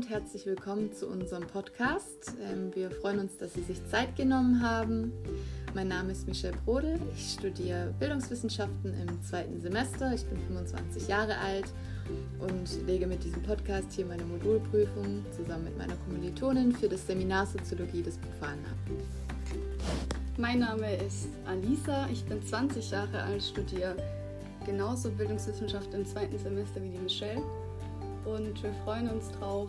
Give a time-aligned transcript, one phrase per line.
[0.00, 2.32] und herzlich willkommen zu unserem Podcast.
[2.50, 5.12] Ähm, wir freuen uns, dass Sie sich Zeit genommen haben.
[5.74, 6.98] Mein Name ist Michelle Brodel.
[7.14, 10.10] Ich studiere Bildungswissenschaften im zweiten Semester.
[10.14, 11.66] Ich bin 25 Jahre alt
[12.38, 17.44] und lege mit diesem Podcast hier meine Modulprüfung zusammen mit meiner Kommilitonin für das Seminar
[17.44, 18.78] Soziologie des Profanen ab.
[20.38, 22.08] Mein Name ist Alisa.
[22.10, 23.96] Ich bin 20 Jahre alt, studiere
[24.64, 27.42] genauso Bildungswissenschaft im zweiten Semester wie die Michelle
[28.24, 29.68] und wir freuen uns drauf,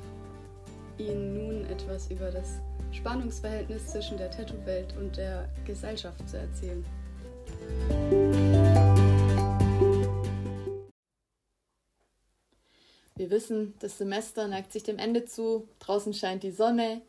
[0.97, 2.59] Ihnen nun etwas über das
[2.91, 6.85] Spannungsverhältnis zwischen der Tattoo-Welt und der Gesellschaft zu erzählen.
[13.15, 17.01] Wir wissen, das Semester neigt sich dem Ende zu, draußen scheint die Sonne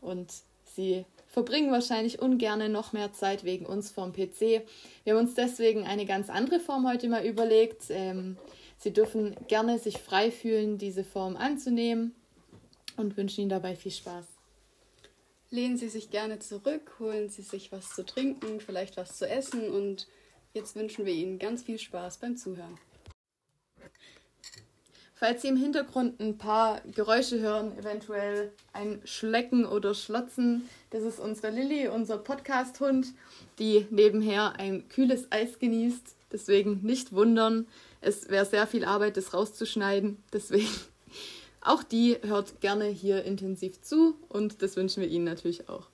[0.00, 0.32] und
[0.64, 4.62] Sie verbringen wahrscheinlich ungern noch mehr Zeit wegen uns vorm PC.
[5.04, 7.84] Wir haben uns deswegen eine ganz andere Form heute mal überlegt.
[7.90, 8.36] Ähm,
[8.78, 12.14] Sie dürfen gerne sich frei fühlen, diese Form anzunehmen
[12.96, 14.26] und wünschen Ihnen dabei viel Spaß.
[15.50, 19.70] Lehnen Sie sich gerne zurück, holen Sie sich was zu trinken, vielleicht was zu essen
[19.70, 20.08] und
[20.52, 22.78] jetzt wünschen wir Ihnen ganz viel Spaß beim Zuhören.
[25.16, 31.20] Falls Sie im Hintergrund ein paar Geräusche hören, eventuell ein Schlecken oder Schlotzen, das ist
[31.20, 33.06] unsere Lilly, unser Podcast-Hund,
[33.58, 36.16] die nebenher ein kühles Eis genießt.
[36.32, 37.68] Deswegen nicht wundern,
[38.00, 40.22] es wäre sehr viel Arbeit, das rauszuschneiden.
[40.32, 40.68] Deswegen
[41.64, 45.88] auch die hört gerne hier intensiv zu und das wünschen wir Ihnen natürlich auch.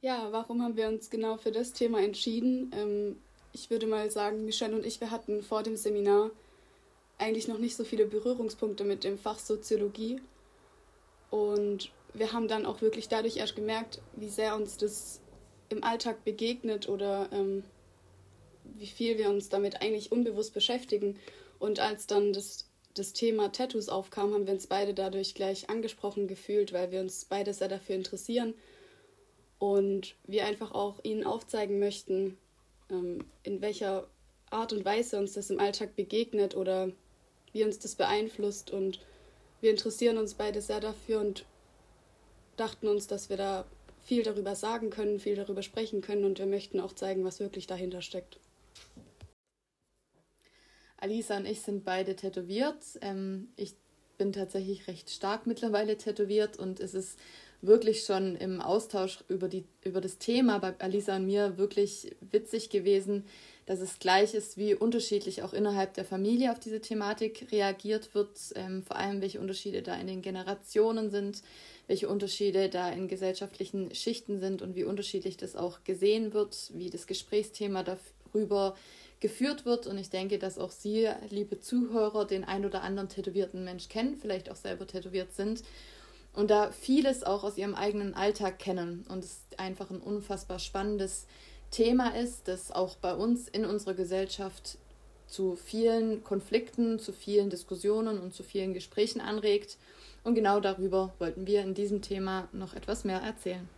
[0.00, 2.70] Ja, warum haben wir uns genau für das Thema entschieden?
[2.74, 3.16] Ähm,
[3.52, 6.30] ich würde mal sagen, Michelle und ich, wir hatten vor dem Seminar
[7.18, 10.20] eigentlich noch nicht so viele Berührungspunkte mit dem Fach Soziologie.
[11.30, 15.20] Und wir haben dann auch wirklich dadurch erst gemerkt, wie sehr uns das
[15.68, 17.64] im Alltag begegnet oder ähm,
[18.64, 21.18] wie viel wir uns damit eigentlich unbewusst beschäftigen.
[21.58, 22.67] Und als dann das,
[22.98, 27.24] das Thema Tattoos aufkam, haben wir uns beide dadurch gleich angesprochen gefühlt, weil wir uns
[27.24, 28.54] beide sehr dafür interessieren
[29.58, 32.36] und wir einfach auch ihnen aufzeigen möchten,
[32.90, 34.06] ähm, in welcher
[34.50, 36.90] Art und Weise uns das im Alltag begegnet oder
[37.52, 38.70] wie uns das beeinflusst.
[38.70, 39.00] Und
[39.60, 41.44] wir interessieren uns beide sehr dafür und
[42.56, 43.64] dachten uns, dass wir da
[44.04, 47.66] viel darüber sagen können, viel darüber sprechen können und wir möchten auch zeigen, was wirklich
[47.66, 48.38] dahinter steckt.
[51.00, 52.84] Alisa und ich sind beide tätowiert.
[53.00, 53.74] Ähm, ich
[54.18, 57.18] bin tatsächlich recht stark mittlerweile tätowiert und es ist
[57.60, 62.70] wirklich schon im Austausch über, die, über das Thema bei Alisa und mir wirklich witzig
[62.70, 63.24] gewesen,
[63.66, 68.38] dass es gleich ist, wie unterschiedlich auch innerhalb der Familie auf diese Thematik reagiert wird,
[68.54, 71.42] ähm, vor allem welche Unterschiede da in den Generationen sind,
[71.86, 76.90] welche Unterschiede da in gesellschaftlichen Schichten sind und wie unterschiedlich das auch gesehen wird, wie
[76.90, 78.76] das Gesprächsthema darüber
[79.20, 79.86] geführt wird.
[79.86, 84.16] Und ich denke, dass auch Sie, liebe Zuhörer, den ein oder anderen tätowierten Mensch kennen,
[84.20, 85.62] vielleicht auch selber tätowiert sind
[86.38, 89.04] und da vieles auch aus Ihrem eigenen Alltag kennen.
[89.08, 91.26] Und es einfach ein unfassbar spannendes
[91.70, 94.78] Thema ist, das auch bei uns in unserer Gesellschaft
[95.26, 99.76] zu vielen Konflikten, zu vielen Diskussionen und zu vielen Gesprächen anregt.
[100.24, 103.68] Und genau darüber wollten wir in diesem Thema noch etwas mehr erzählen.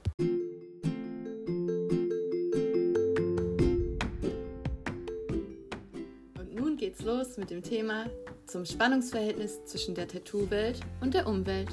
[7.01, 8.11] Geht's los mit dem Thema
[8.47, 11.69] zum Spannungsverhältnis zwischen der Tattoo-Welt und der Umwelt.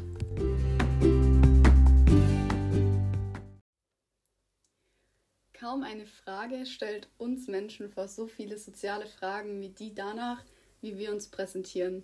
[5.54, 10.44] Kaum eine Frage stellt uns Menschen vor so viele soziale Fragen wie die danach,
[10.82, 12.04] wie wir uns präsentieren.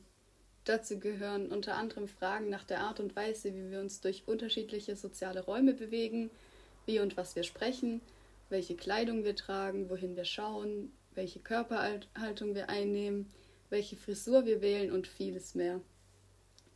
[0.66, 4.96] Dazu gehören unter anderem Fragen nach der Art und Weise, wie wir uns durch unterschiedliche
[4.96, 6.30] soziale Räume bewegen,
[6.86, 8.02] wie und was wir sprechen,
[8.50, 13.29] welche Kleidung wir tragen, wohin wir schauen, welche Körperhaltung wir einnehmen,
[13.69, 15.81] welche Frisur wir wählen und vieles mehr.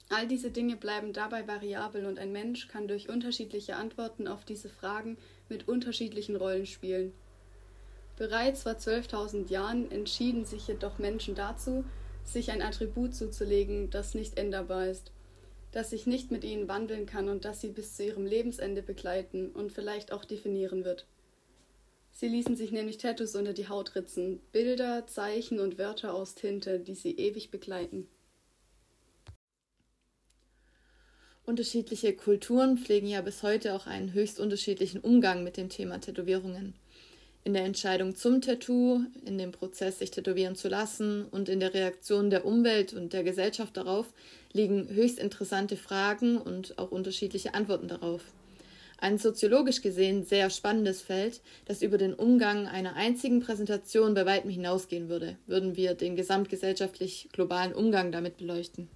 [0.10, 4.70] All diese Dinge bleiben dabei variabel und ein Mensch kann durch unterschiedliche Antworten auf diese
[4.70, 5.18] Fragen
[5.50, 7.12] mit unterschiedlichen Rollen spielen.
[8.16, 11.84] Bereits vor 12.000 Jahren entschieden sich jedoch Menschen dazu,
[12.24, 15.12] sich ein Attribut zuzulegen, das nicht änderbar ist,
[15.72, 19.50] das sich nicht mit ihnen wandeln kann und das sie bis zu ihrem Lebensende begleiten
[19.52, 21.06] und vielleicht auch definieren wird.
[22.20, 26.80] Sie ließen sich nämlich Tattoos unter die Haut ritzen, Bilder, Zeichen und Wörter aus Tinte,
[26.80, 28.08] die sie ewig begleiten.
[31.46, 36.74] Unterschiedliche Kulturen pflegen ja bis heute auch einen höchst unterschiedlichen Umgang mit dem Thema Tätowierungen.
[37.44, 41.76] In der Entscheidung zum Tattoo, in dem Prozess, sich tätowieren zu lassen und in der
[41.76, 44.12] Reaktion der Umwelt und der Gesellschaft darauf
[44.54, 48.24] liegen höchst interessante Fragen und auch unterschiedliche Antworten darauf.
[49.00, 54.50] Ein soziologisch gesehen sehr spannendes Feld, das über den Umgang einer einzigen Präsentation bei weitem
[54.50, 58.90] hinausgehen würde, würden wir den gesamtgesellschaftlich globalen Umgang damit beleuchten.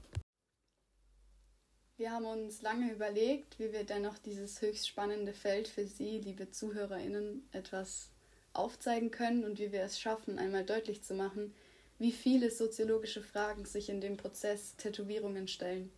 [1.98, 6.50] Wir haben uns lange überlegt, wie wir dennoch dieses höchst spannende Feld für Sie, liebe
[6.50, 8.10] ZuhörerInnen, etwas
[8.54, 11.54] aufzeigen können und wie wir es schaffen, einmal deutlich zu machen,
[12.00, 15.92] wie viele soziologische Fragen sich in dem Prozess Tätowierungen stellen.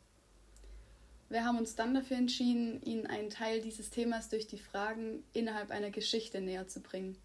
[1.34, 5.72] Wir haben uns dann dafür entschieden, Ihnen einen Teil dieses Themas durch die Fragen innerhalb
[5.72, 7.18] einer Geschichte näher zu bringen.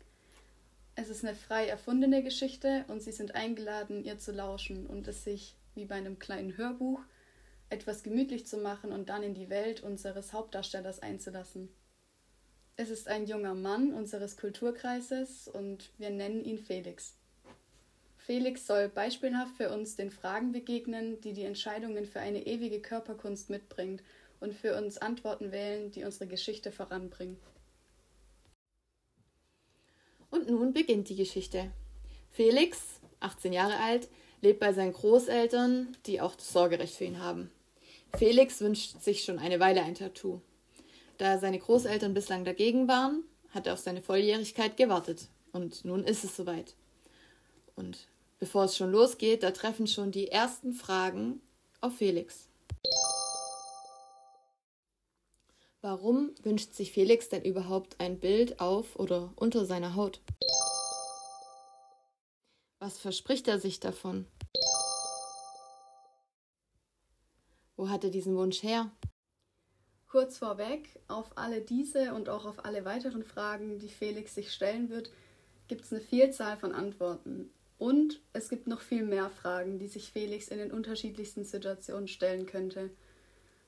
[0.94, 5.24] Es ist eine frei erfundene Geschichte und Sie sind eingeladen, ihr zu lauschen und es
[5.24, 7.00] sich, wie bei einem kleinen Hörbuch,
[7.68, 11.68] etwas gemütlich zu machen und dann in die Welt unseres Hauptdarstellers einzulassen.
[12.76, 17.17] Es ist ein junger Mann unseres Kulturkreises und wir nennen ihn Felix.
[18.28, 23.48] Felix soll beispielhaft für uns den Fragen begegnen, die die Entscheidungen für eine ewige Körperkunst
[23.48, 24.02] mitbringt
[24.38, 27.38] und für uns Antworten wählen, die unsere Geschichte voranbringen.
[30.30, 31.70] Und nun beginnt die Geschichte.
[32.30, 34.10] Felix, 18 Jahre alt,
[34.42, 37.50] lebt bei seinen Großeltern, die auch das Sorgerecht für ihn haben.
[38.14, 40.42] Felix wünscht sich schon eine Weile ein Tattoo.
[41.16, 43.24] Da seine Großeltern bislang dagegen waren,
[43.54, 45.28] hat er auf seine Volljährigkeit gewartet.
[45.52, 46.74] Und nun ist es soweit.
[47.74, 48.06] Und
[48.38, 51.40] bevor es schon losgeht, da treffen schon die ersten Fragen
[51.80, 52.48] auf Felix.
[55.80, 60.20] Warum wünscht sich Felix denn überhaupt ein Bild auf oder unter seiner Haut?
[62.80, 64.26] Was verspricht er sich davon?
[67.76, 68.90] Wo hat er diesen Wunsch her?
[70.08, 74.88] Kurz vorweg, auf alle diese und auch auf alle weiteren Fragen, die Felix sich stellen
[74.90, 75.10] wird,
[75.68, 77.52] gibt es eine Vielzahl von Antworten.
[77.78, 82.46] Und es gibt noch viel mehr Fragen, die sich Felix in den unterschiedlichsten Situationen stellen
[82.46, 82.90] könnte.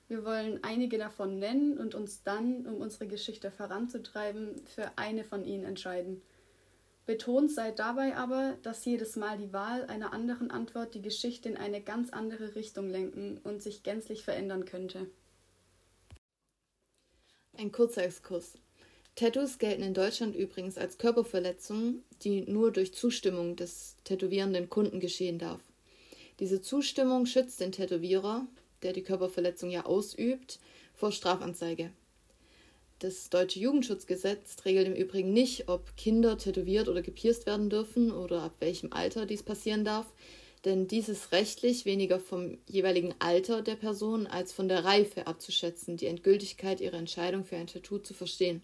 [0.08, 5.44] Wir wollen einige davon nennen und uns dann, um unsere Geschichte voranzutreiben, für eine von
[5.44, 6.20] ihnen entscheiden.
[7.06, 11.56] Betont sei dabei aber, dass jedes Mal die Wahl einer anderen Antwort die Geschichte in
[11.56, 15.08] eine ganz andere Richtung lenken und sich gänzlich verändern könnte.
[17.56, 18.58] Ein kurzer Exkurs.
[19.20, 25.38] Tattoos gelten in Deutschland übrigens als Körperverletzung, die nur durch Zustimmung des tätowierenden Kunden geschehen
[25.38, 25.60] darf.
[26.38, 28.46] Diese Zustimmung schützt den Tätowierer,
[28.82, 30.58] der die Körperverletzung ja ausübt,
[30.94, 31.90] vor Strafanzeige.
[33.00, 38.40] Das deutsche Jugendschutzgesetz regelt im Übrigen nicht, ob Kinder tätowiert oder gepierst werden dürfen oder
[38.40, 40.06] ab welchem Alter dies passieren darf,
[40.64, 45.98] denn dies ist rechtlich weniger vom jeweiligen Alter der Person als von der Reife abzuschätzen,
[45.98, 48.62] die Endgültigkeit ihrer Entscheidung für ein Tattoo zu verstehen.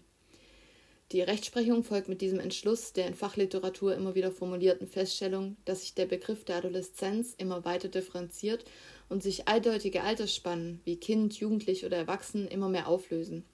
[1.13, 5.93] Die Rechtsprechung folgt mit diesem Entschluss der in Fachliteratur immer wieder formulierten Feststellung, dass sich
[5.93, 8.65] der Begriff der Adoleszenz immer weiter differenziert
[9.07, 13.45] und sich eindeutige Altersspannen wie Kind, Jugendlich oder Erwachsen immer mehr auflösen.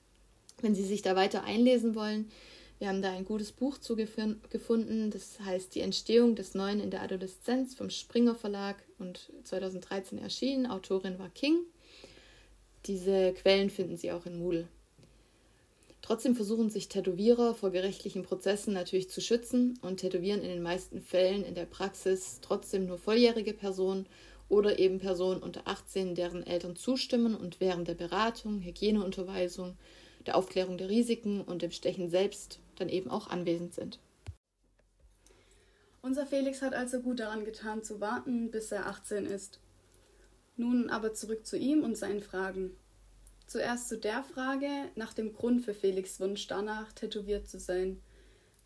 [0.62, 2.32] Wenn Sie sich da weiter einlesen wollen,
[2.80, 7.04] wir haben da ein gutes Buch zugefunden, das heißt Die Entstehung des Neuen in der
[7.04, 10.66] Adoleszenz vom Springer Verlag und 2013 erschienen.
[10.66, 11.60] Autorin war King.
[12.88, 14.68] Diese Quellen finden Sie auch in Moodle.
[16.04, 21.02] Trotzdem versuchen sich Tätowierer vor gerichtlichen Prozessen natürlich zu schützen und tätowieren in den meisten
[21.02, 24.06] Fällen in der Praxis trotzdem nur volljährige Personen
[24.50, 29.78] oder eben Personen unter 18, deren Eltern zustimmen und während der Beratung, Hygieneunterweisung,
[30.26, 34.00] der Aufklärung der Risiken und dem Stechen selbst dann eben auch anwesend sind.
[36.02, 39.62] Unser Felix hat also gut daran getan zu warten, bis er 18 ist.
[40.58, 42.76] Nun aber zurück zu ihm und seinen Fragen.
[43.46, 48.02] Zuerst zu der Frage nach dem Grund für Felix Wunsch danach, tätowiert zu sein.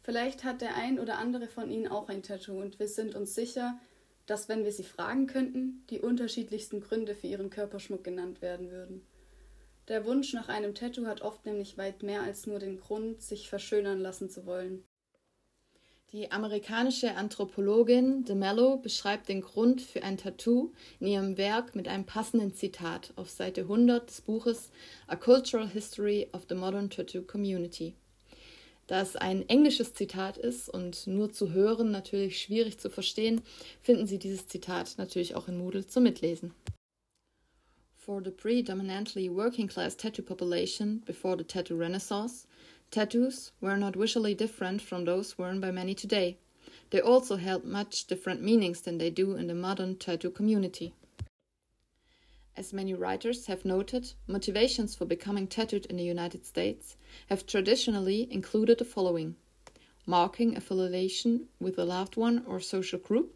[0.03, 3.35] Vielleicht hat der ein oder andere von Ihnen auch ein Tattoo und wir sind uns
[3.35, 3.79] sicher,
[4.25, 9.05] dass, wenn wir Sie fragen könnten, die unterschiedlichsten Gründe für Ihren Körperschmuck genannt werden würden.
[9.87, 13.49] Der Wunsch nach einem Tattoo hat oft nämlich weit mehr als nur den Grund, sich
[13.49, 14.83] verschönern lassen zu wollen.
[16.13, 20.71] Die amerikanische Anthropologin De Mello beschreibt den Grund für ein Tattoo
[21.01, 24.69] in ihrem Werk mit einem passenden Zitat auf Seite 100 des Buches
[25.07, 27.93] A Cultural History of the Modern Tattoo Community.
[28.87, 33.41] Da es ein englisches Zitat ist und nur zu hören natürlich schwierig zu verstehen,
[33.81, 36.53] finden Sie dieses Zitat natürlich auch in Moodle zum Mitlesen.
[37.97, 42.47] For the predominantly working class tattoo population before the tattoo renaissance,
[42.89, 46.37] Tattoos were not visually different from those worn by many today.
[46.89, 50.93] They also held much different meanings than they do in the modern tattoo community.
[52.55, 56.95] As many writers have noted, motivations for becoming tattooed in the United States
[57.29, 59.35] have traditionally included the following
[60.07, 63.35] marking affiliation with a loved one or social group,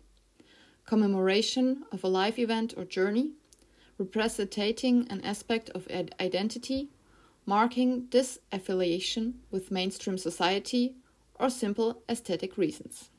[0.86, 3.34] commemoration of a life event or journey,
[3.98, 5.88] representing an aspect of
[6.20, 6.88] identity
[7.46, 10.96] marking disaffiliation with mainstream society,
[11.36, 13.10] or simple aesthetic reasons.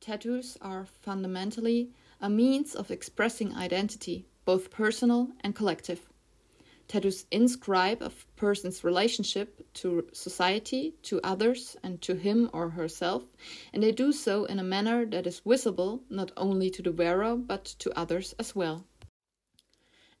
[0.00, 6.08] Tattoos are fundamentally a means of expressing identity, both personal and collective.
[6.88, 13.22] Tattoos inscribe a person's relationship to society, to others, and to him or herself,
[13.72, 17.36] and they do so in a manner that is visible not only to the wearer
[17.36, 18.86] but to others as well.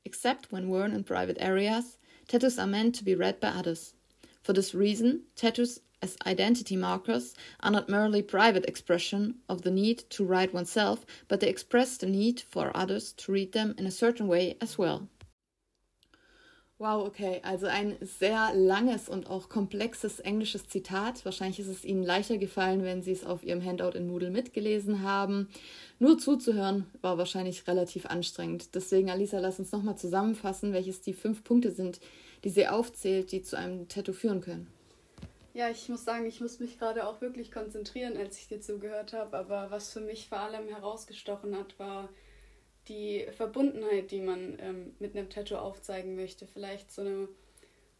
[0.04, 1.98] Except when worn in private areas,
[2.30, 3.92] tattoos are meant to be read by others.
[4.40, 10.04] For this reason, tattoos as identity markers are not merely private expression of the need
[10.10, 13.90] to write oneself, but they express the need for others to read them in a
[13.90, 15.08] certain way as well.
[16.80, 17.40] Wow, okay.
[17.42, 21.26] Also ein sehr langes und auch komplexes englisches Zitat.
[21.26, 25.02] Wahrscheinlich ist es Ihnen leichter gefallen, wenn Sie es auf Ihrem Handout in Moodle mitgelesen
[25.02, 25.50] haben.
[25.98, 28.74] Nur zuzuhören war wahrscheinlich relativ anstrengend.
[28.74, 32.00] Deswegen, Alisa, lass uns nochmal zusammenfassen, welches die fünf Punkte sind,
[32.44, 34.66] die sie aufzählt, die zu einem Tattoo führen können.
[35.52, 39.12] Ja, ich muss sagen, ich muss mich gerade auch wirklich konzentrieren, als ich dir zugehört
[39.12, 39.36] habe.
[39.36, 42.08] Aber was für mich vor allem herausgestochen hat, war,
[42.90, 46.46] die Verbundenheit, die man ähm, mit einem Tattoo aufzeigen möchte.
[46.46, 47.28] Vielleicht zu einem,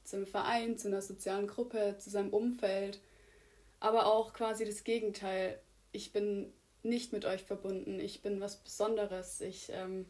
[0.02, 3.00] zu einem Verein, zu einer sozialen Gruppe, zu seinem Umfeld.
[3.78, 5.60] Aber auch quasi das Gegenteil.
[5.92, 8.00] Ich bin nicht mit euch verbunden.
[8.00, 9.40] Ich bin was Besonderes.
[9.40, 10.06] Ich, ähm,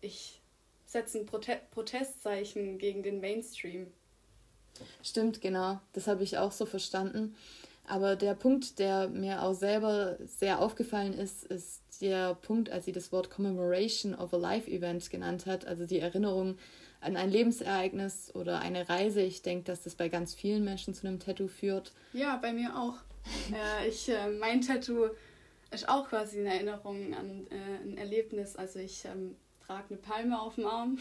[0.00, 0.40] ich
[0.86, 3.92] setze ein Prote Protestzeichen gegen den Mainstream.
[5.02, 5.80] Stimmt, genau.
[5.92, 7.34] Das habe ich auch so verstanden.
[7.84, 12.92] Aber der Punkt, der mir auch selber sehr aufgefallen ist, ist der Punkt, als sie
[12.92, 16.58] das Wort Commemoration of a Life Event genannt hat, also die Erinnerung
[17.00, 19.20] an ein Lebensereignis oder eine Reise.
[19.20, 21.92] Ich denke, dass das bei ganz vielen Menschen zu einem Tattoo führt.
[22.12, 22.94] Ja, bei mir auch.
[23.52, 25.08] äh, ich, äh, mein Tattoo
[25.72, 28.56] ist auch quasi eine Erinnerung an äh, ein Erlebnis.
[28.56, 29.36] Also ich ähm,
[29.66, 30.98] trage eine Palme auf dem Arm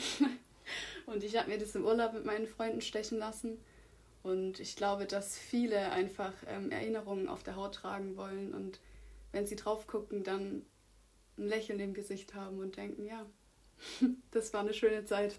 [1.06, 3.60] und ich habe mir das im Urlaub mit meinen Freunden stechen lassen.
[4.24, 8.80] Und ich glaube, dass viele einfach ähm, Erinnerungen auf der Haut tragen wollen und
[9.32, 10.64] wenn sie drauf gucken, dann
[11.38, 13.26] ein Lächeln im Gesicht haben und denken, ja,
[14.32, 15.36] das war eine schöne Zeit.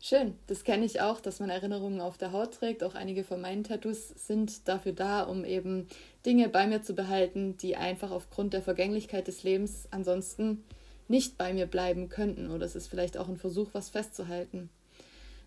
[0.00, 2.84] Schön, das kenne ich auch, dass man Erinnerungen auf der Haut trägt.
[2.84, 5.88] Auch einige von meinen Tattoos sind dafür da, um eben
[6.26, 10.62] Dinge bei mir zu behalten, die einfach aufgrund der Vergänglichkeit des Lebens ansonsten
[11.08, 12.50] nicht bei mir bleiben könnten.
[12.50, 14.68] Oder es ist vielleicht auch ein Versuch, was festzuhalten.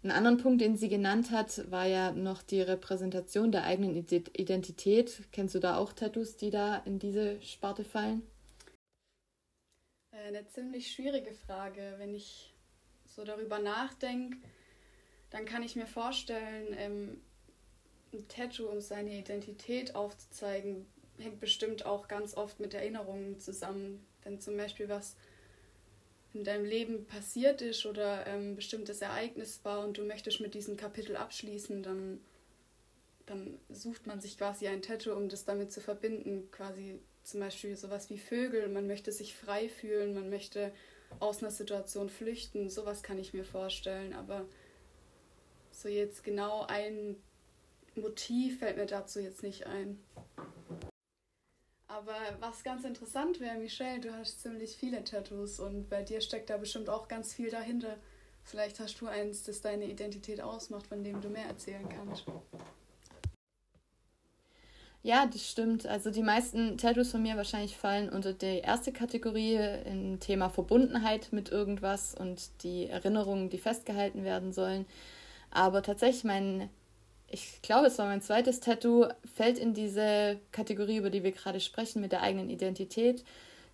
[0.04, 5.24] Ein anderen Punkt, den sie genannt hat, war ja noch die Repräsentation der eigenen Identität.
[5.32, 8.22] Kennst du da auch Tattoos, die da in diese Sparte fallen?
[10.12, 11.96] Äh, eine ziemlich schwierige Frage.
[11.98, 12.54] Wenn ich
[13.06, 14.38] so darüber nachdenke,
[15.30, 17.22] dann kann ich mir vorstellen, ähm,
[18.14, 20.86] ein Tattoo, um seine Identität aufzuzeigen,
[21.18, 24.06] hängt bestimmt auch ganz oft mit Erinnerungen zusammen.
[24.24, 25.16] Wenn zum Beispiel was
[26.34, 30.54] in deinem Leben passiert ist oder ein ähm, bestimmtes Ereignis war und du möchtest mit
[30.54, 32.20] diesem Kapitel abschließen, dann,
[33.26, 37.76] dann sucht man sich quasi ein Tattoo, um das damit zu verbinden, quasi zum Beispiel
[37.76, 40.72] sowas wie Vögel, man möchte sich frei fühlen, man möchte
[41.20, 44.46] aus einer Situation flüchten, sowas kann ich mir vorstellen, aber
[45.72, 47.16] so jetzt genau ein
[47.96, 50.00] Motiv fällt mir dazu jetzt nicht ein.
[51.98, 56.52] Aber was ganz interessant wäre, Michelle, du hast ziemlich viele Tattoos und bei dir steckt
[56.52, 57.96] da bestimmt auch ganz viel dahinter.
[58.44, 62.26] Vielleicht hast du eins, das deine Identität ausmacht, von dem du mehr erzählen kannst.
[65.02, 65.88] Ja, das stimmt.
[65.88, 71.30] Also die meisten Tattoos von mir wahrscheinlich fallen unter die erste Kategorie im Thema Verbundenheit
[71.32, 74.86] mit irgendwas und die Erinnerungen, die festgehalten werden sollen.
[75.50, 76.70] Aber tatsächlich mein,
[77.30, 81.60] ich glaube, es war mein zweites Tattoo, fällt in diese Kategorie, über die wir gerade
[81.60, 83.24] sprechen, mit der eigenen Identität.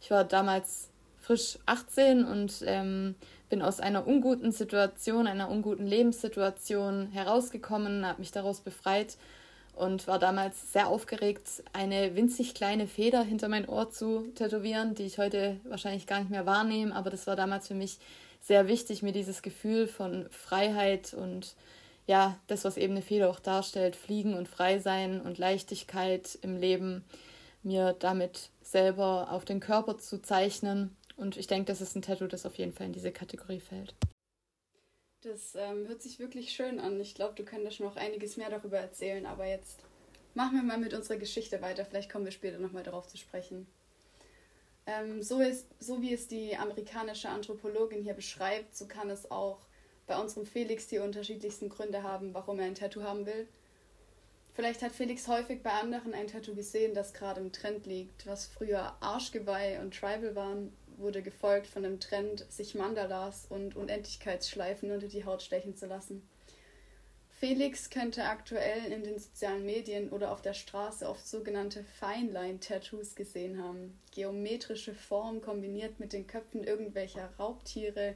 [0.02, 0.90] Ich war damals
[1.22, 3.16] frisch 18 und ähm,
[3.50, 9.18] bin aus einer unguten Situation, einer unguten Lebenssituation herausgekommen, habe mich daraus befreit
[9.76, 15.04] und war damals sehr aufgeregt, eine winzig kleine Feder hinter mein Ohr zu tätowieren, die
[15.04, 18.00] ich heute wahrscheinlich gar nicht mehr wahrnehme, aber das war damals für mich
[18.42, 21.56] sehr wichtig, mir dieses Gefühl von Freiheit und
[22.06, 27.04] ja, das, was eben eine Feder auch darstellt, Fliegen und Freisein und Leichtigkeit im Leben,
[27.64, 30.96] mir damit selber auf den Körper zu zeichnen.
[31.16, 33.96] Und ich denke, das ist ein Tattoo, das auf jeden Fall in diese Kategorie fällt.
[35.22, 37.00] Das ähm, hört sich wirklich schön an.
[37.00, 39.80] Ich glaube, du könntest noch einiges mehr darüber erzählen, aber jetzt
[40.34, 41.86] machen wir mal mit unserer Geschichte weiter.
[41.86, 43.66] Vielleicht kommen wir später nochmal darauf zu sprechen.
[44.86, 49.60] Ähm, so, ist, so wie es die amerikanische Anthropologin hier beschreibt, so kann es auch
[50.08, 53.48] bei unserem Felix die unterschiedlichsten Gründe haben, warum er ein Tattoo haben will.
[54.54, 58.28] Vielleicht hat Felix häufig bei anderen ein Tattoo gesehen, das gerade im Trend liegt.
[58.28, 64.92] Was früher Arschgeweih und Tribal waren, wurde gefolgt von dem Trend, sich Mandalas und Unendlichkeitsschleifen
[64.92, 66.28] unter die Haut stechen zu lassen.
[67.44, 73.62] Felix könnte aktuell in den sozialen Medien oder auf der Straße oft sogenannte Feinline-Tattoos gesehen
[73.62, 74.00] haben.
[74.12, 78.16] Geometrische Formen kombiniert mit den Köpfen irgendwelcher Raubtiere,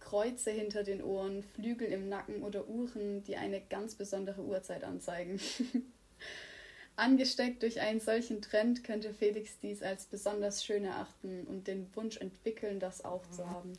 [0.00, 5.40] Kreuze hinter den Ohren, Flügel im Nacken oder Uhren, die eine ganz besondere Uhrzeit anzeigen.
[6.96, 12.16] Angesteckt durch einen solchen Trend könnte Felix dies als besonders schön erachten und den Wunsch
[12.16, 13.72] entwickeln, das auch zu haben.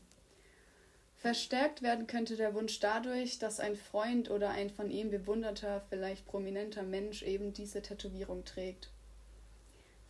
[1.18, 6.26] Verstärkt werden könnte der Wunsch dadurch, dass ein Freund oder ein von ihm bewunderter, vielleicht
[6.26, 8.90] prominenter Mensch eben diese Tätowierung trägt.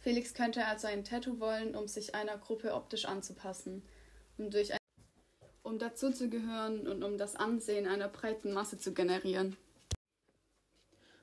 [0.01, 3.82] Felix könnte also ein Tattoo wollen, um sich einer Gruppe optisch anzupassen,
[4.38, 4.78] um durch ein
[5.69, 9.55] um dazuzugehören und um das Ansehen einer breiten Masse zu generieren.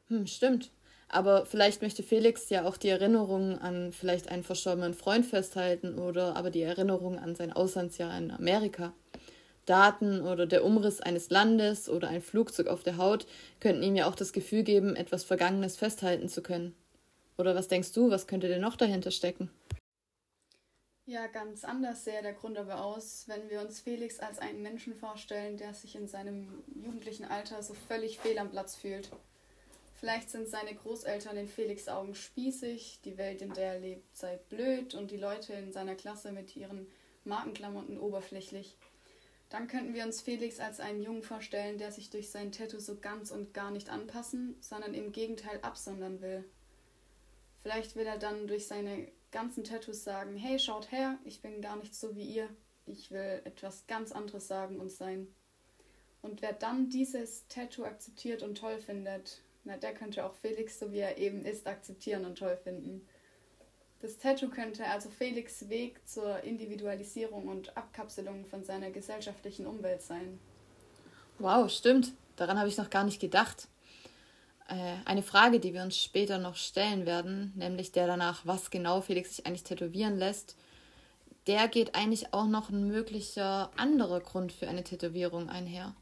[0.09, 0.71] Hm, stimmt.
[1.09, 6.37] Aber vielleicht möchte Felix ja auch die Erinnerung an vielleicht einen verstorbenen Freund festhalten oder
[6.37, 8.93] aber die Erinnerung an sein Auslandsjahr in Amerika.
[9.67, 13.27] Daten oder der Umriss eines Landes oder ein Flugzeug auf der Haut
[13.61, 16.75] könnten ihm ja auch das Gefühl geben, etwas Vergangenes festhalten zu können.
[17.37, 19.51] Oder was denkst du, was könnte denn noch dahinter stecken?
[21.09, 24.93] Ja, ganz anders sähe der Grund aber aus, wenn wir uns Felix als einen Menschen
[24.93, 29.09] vorstellen, der sich in seinem jugendlichen Alter so völlig fehl am Platz fühlt.
[29.95, 34.37] Vielleicht sind seine Großeltern in Felix Augen spießig, die Welt, in der er lebt, sei
[34.49, 36.89] blöd und die Leute in seiner Klasse mit ihren
[37.23, 38.77] Markenklamotten oberflächlich.
[39.49, 42.97] Dann könnten wir uns Felix als einen Jungen vorstellen, der sich durch sein Tattoo so
[42.97, 46.45] ganz und gar nicht anpassen, sondern im Gegenteil absondern will.
[47.63, 49.07] Vielleicht will er dann durch seine
[49.37, 52.49] ganzen Tattoos sagen, hey, schaut her, ich bin gar nicht so wie ihr,
[52.87, 55.27] ich will etwas ganz anderes sagen und sein.
[56.23, 60.91] Und wer dann dieses Tattoo akzeptiert und toll findet, na, der könnte auch Felix, so
[60.91, 63.07] wie er eben ist, akzeptieren und toll finden.
[64.01, 70.39] Das Tattoo könnte also Felix Weg zur Individualisierung und Abkapselung von seiner gesellschaftlichen Umwelt sein.
[71.39, 72.15] Wow, stimmt.
[72.37, 73.69] Daran habe ich noch gar nicht gedacht.
[74.69, 79.01] Äh, eine Frage, die wir uns später noch stellen werden, nämlich der danach, was genau
[79.01, 80.57] Felix sich eigentlich tätowieren lässt,
[81.47, 85.95] der geht eigentlich auch noch ein möglicher anderer Grund für eine Tätowierung einher.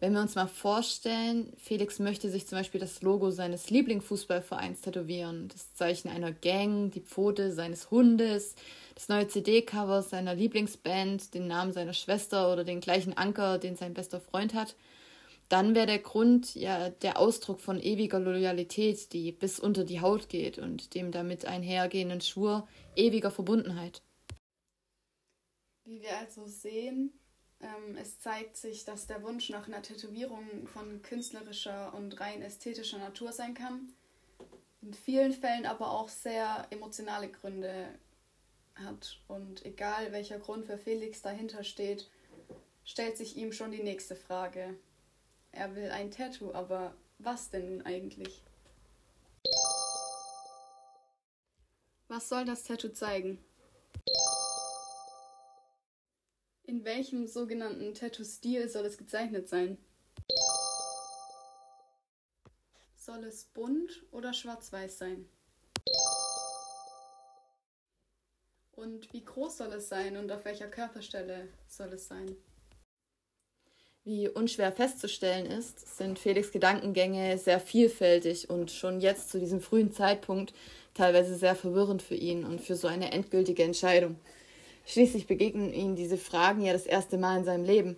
[0.00, 5.48] Wenn wir uns mal vorstellen, Felix möchte sich zum Beispiel das Logo seines Lieblingsfußballvereins tätowieren,
[5.48, 8.54] das Zeichen einer Gang, die Pfote seines Hundes,
[8.94, 13.94] das neue CD-Cover seiner Lieblingsband, den Namen seiner Schwester oder den gleichen Anker, den sein
[13.94, 14.74] bester Freund hat–
[15.52, 20.30] dann wäre der Grund ja der Ausdruck von ewiger Loyalität, die bis unter die Haut
[20.30, 24.02] geht und dem damit einhergehenden Schwur ewiger Verbundenheit.
[25.84, 27.12] Wie wir also sehen,
[27.60, 32.98] ähm, es zeigt sich, dass der Wunsch nach einer Tätowierung von künstlerischer und rein ästhetischer
[32.98, 33.92] Natur sein kann,
[34.80, 37.88] in vielen Fällen aber auch sehr emotionale Gründe
[38.74, 39.20] hat.
[39.28, 42.08] Und egal welcher Grund für Felix dahinter steht,
[42.86, 44.78] stellt sich ihm schon die nächste Frage
[45.52, 48.42] er will ein Tattoo, aber was denn nun eigentlich?
[52.08, 53.38] Was soll das Tattoo zeigen?
[56.64, 59.78] In welchem sogenannten Tattoo-Stil soll es gezeichnet sein?
[62.96, 65.28] Soll es bunt oder schwarz-weiß sein?
[68.72, 72.36] Und wie groß soll es sein und auf welcher Körperstelle soll es sein?
[74.04, 79.92] Wie unschwer festzustellen ist, sind Felix Gedankengänge sehr vielfältig und schon jetzt zu diesem frühen
[79.92, 80.52] Zeitpunkt
[80.92, 84.16] teilweise sehr verwirrend für ihn und für so eine endgültige Entscheidung.
[84.86, 87.94] Schließlich begegnen ihm diese Fragen ja das erste Mal in seinem Leben.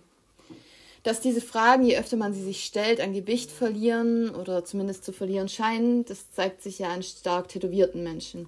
[1.01, 5.11] Dass diese Fragen, je öfter man sie sich stellt, an Gewicht verlieren oder zumindest zu
[5.11, 8.47] verlieren scheinen, das zeigt sich ja an stark tätowierten Menschen.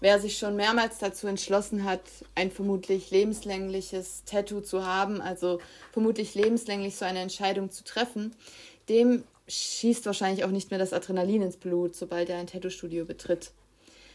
[0.00, 2.00] Wer sich schon mehrmals dazu entschlossen hat,
[2.34, 5.60] ein vermutlich lebenslängliches Tattoo zu haben, also
[5.92, 8.34] vermutlich lebenslänglich so eine Entscheidung zu treffen,
[8.88, 13.52] dem schießt wahrscheinlich auch nicht mehr das Adrenalin ins Blut, sobald er ein Tattoo-Studio betritt.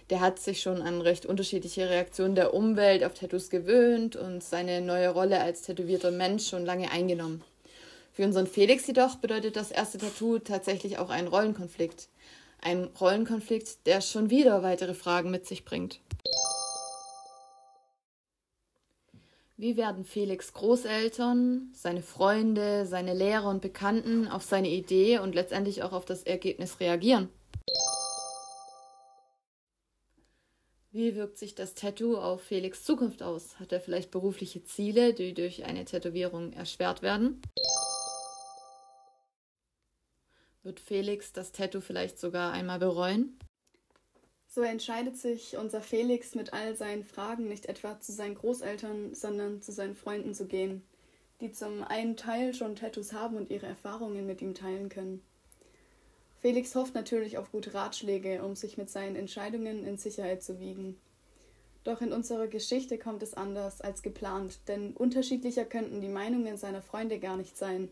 [0.10, 4.82] Der hat sich schon an recht unterschiedliche Reaktionen der Umwelt auf Tattoos gewöhnt und seine
[4.82, 7.44] neue Rolle als tätowierter Mensch schon lange eingenommen.
[8.12, 12.08] Für unseren Felix jedoch bedeutet das erste Tattoo tatsächlich auch einen Rollenkonflikt.
[12.62, 16.00] Ein Rollenkonflikt, der schon wieder weitere Fragen mit sich bringt.
[19.58, 25.82] Wie werden Felix Großeltern, seine Freunde, seine Lehrer und Bekannten auf seine Idee und letztendlich
[25.82, 27.30] auch auf das Ergebnis reagieren?
[30.92, 33.60] Wie wirkt sich das Tattoo auf Felix Zukunft aus?
[33.60, 37.42] Hat er vielleicht berufliche Ziele, die durch eine Tätowierung erschwert werden?
[40.66, 43.38] Wird Felix das Tattoo vielleicht sogar einmal bereuen?
[44.48, 49.62] So entscheidet sich unser Felix mit all seinen Fragen nicht etwa zu seinen Großeltern, sondern
[49.62, 50.82] zu seinen Freunden zu gehen,
[51.40, 55.22] die zum einen Teil schon Tattoos haben und ihre Erfahrungen mit ihm teilen können.
[56.42, 61.00] Felix hofft natürlich auf gute Ratschläge, um sich mit seinen Entscheidungen in Sicherheit zu wiegen.
[61.84, 66.82] Doch in unserer Geschichte kommt es anders als geplant, denn unterschiedlicher könnten die Meinungen seiner
[66.82, 67.90] Freunde gar nicht sein.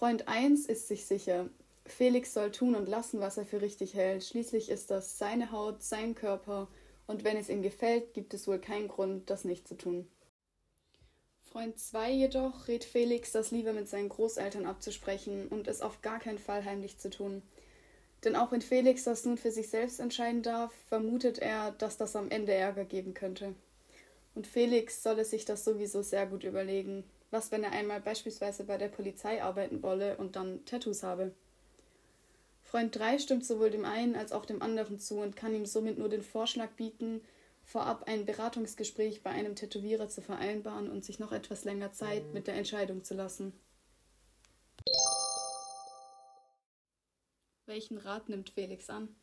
[0.00, 1.50] Freund 1 ist sich sicher,
[1.84, 4.24] Felix soll tun und lassen, was er für richtig hält.
[4.24, 6.68] Schließlich ist das seine Haut, sein Körper,
[7.06, 10.08] und wenn es ihm gefällt, gibt es wohl keinen Grund, das nicht zu tun.
[11.42, 16.18] Freund 2 jedoch rät Felix, das lieber mit seinen Großeltern abzusprechen und es auf gar
[16.18, 17.42] keinen Fall heimlich zu tun.
[18.24, 22.16] Denn auch wenn Felix das nun für sich selbst entscheiden darf, vermutet er, dass das
[22.16, 23.54] am Ende Ärger geben könnte.
[24.34, 27.04] Und Felix solle sich das sowieso sehr gut überlegen.
[27.30, 31.32] Was, wenn er einmal beispielsweise bei der Polizei arbeiten wolle und dann Tattoos habe?
[32.62, 35.98] Freund 3 stimmt sowohl dem einen als auch dem anderen zu und kann ihm somit
[35.98, 37.20] nur den Vorschlag bieten,
[37.64, 42.46] vorab ein Beratungsgespräch bei einem Tätowierer zu vereinbaren und sich noch etwas länger Zeit mit
[42.46, 43.52] der Entscheidung zu lassen.
[47.66, 49.14] Welchen Rat nimmt Felix an?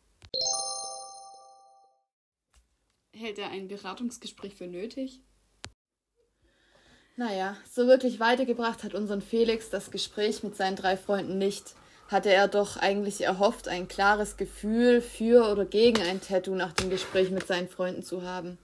[3.12, 5.20] Hält er ein Beratungsgespräch für nötig?
[7.18, 11.74] Naja, so wirklich weitergebracht hat unseren Felix das Gespräch mit seinen drei Freunden nicht.
[12.06, 16.90] Hatte er doch eigentlich erhofft, ein klares Gefühl für oder gegen ein Tattoo nach dem
[16.90, 18.56] Gespräch mit seinen Freunden zu haben.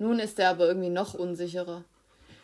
[0.00, 1.84] Nun ist er aber irgendwie noch unsicherer.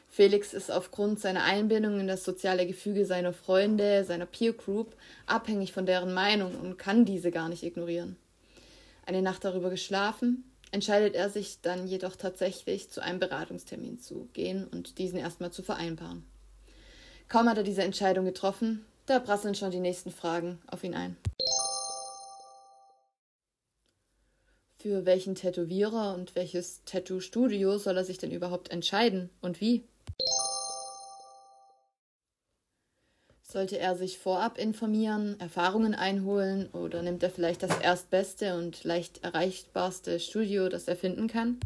[0.09, 4.95] Felix ist aufgrund seiner Einbindung in das soziale Gefüge seiner Freunde, seiner Peer Group,
[5.27, 8.15] abhängig von deren Meinung und kann diese gar nicht ignorieren.
[9.07, 14.67] Eine Nacht darüber geschlafen, entscheidet er sich dann jedoch tatsächlich, zu einem Beratungstermin zu gehen
[14.67, 16.25] und diesen erstmal zu vereinbaren.
[17.29, 21.17] Kaum hat er diese Entscheidung getroffen, da prasseln schon die nächsten Fragen auf ihn ein.
[24.79, 29.85] Für welchen Tätowierer und welches Tattoo-Studio soll er sich denn überhaupt entscheiden und wie?
[33.53, 39.23] Sollte er sich vorab informieren, Erfahrungen einholen oder nimmt er vielleicht das erstbeste und leicht
[39.25, 41.61] erreichbarste Studio, das er finden kann?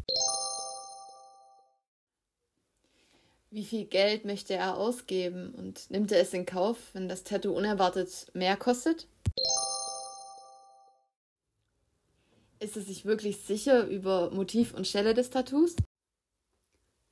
[3.51, 7.55] Wie viel Geld möchte er ausgeben und nimmt er es in Kauf, wenn das Tattoo
[7.55, 9.07] unerwartet mehr kostet?
[12.59, 15.77] Ist er sich wirklich sicher über Motiv und Stelle des Tattoos?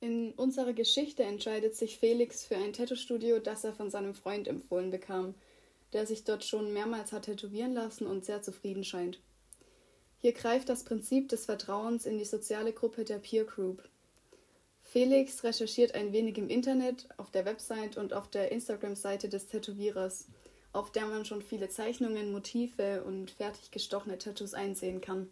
[0.06, 4.92] In unserer Geschichte entscheidet sich Felix für ein Tattoo-Studio, das er von seinem Freund empfohlen
[4.92, 5.34] bekam,
[5.92, 9.18] der sich dort schon mehrmals hat tätowieren lassen und sehr zufrieden scheint.
[10.18, 13.82] Hier greift das Prinzip des Vertrauens in die soziale Gruppe der Peer Group.
[14.84, 20.28] Felix recherchiert ein wenig im Internet, auf der Website und auf der Instagram-Seite des Tätowierers,
[20.72, 25.28] auf der man schon viele Zeichnungen, Motive und fertig gestochene Tattoos einsehen kann.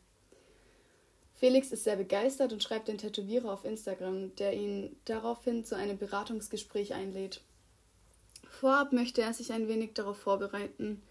[1.34, 5.98] Felix ist sehr begeistert und schreibt den Tätowierer auf Instagram, der ihn daraufhin zu einem
[5.98, 7.40] Beratungsgespräch einlädt.
[8.48, 11.02] Vorab möchte er sich ein wenig darauf vorbereiten.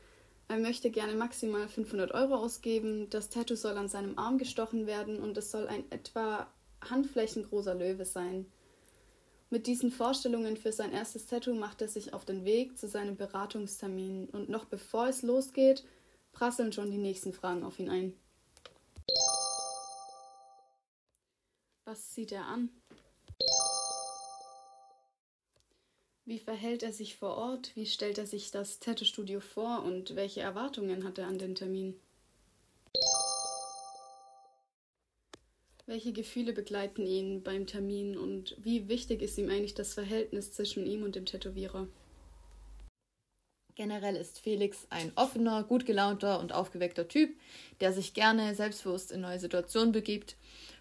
[0.48, 5.20] Er möchte gerne maximal 500 Euro ausgeben, das Tattoo soll an seinem Arm gestochen werden
[5.20, 6.48] und es soll ein etwa
[6.90, 8.46] handflächengroßer Löwe sein.
[9.50, 13.18] Mit diesen Vorstellungen für sein erstes Tattoo macht er sich auf den Weg zu seinem
[13.18, 15.84] Beratungstermin und noch bevor es losgeht,
[16.32, 18.14] prasseln schon die nächsten Fragen auf ihn ein.
[21.94, 22.72] Was sieht er an?
[26.26, 27.70] Wie verhält er sich vor Ort?
[27.76, 31.94] Wie stellt er sich das Tattoo-Studio vor und welche Erwartungen hat er an den Termin?
[35.86, 40.88] Welche Gefühle begleiten ihn beim Termin und wie wichtig ist ihm eigentlich das Verhältnis zwischen
[40.88, 41.88] ihm und dem Tätowierer?
[43.76, 47.36] Generell ist Felix ein offener, gut gelaunter und aufgeweckter Typ,
[47.82, 50.36] der sich gerne selbstbewusst in neue Situationen begibt.